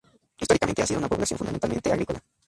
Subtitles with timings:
[0.39, 2.19] Históricamente ha sido una población fundamentalmente agrícola.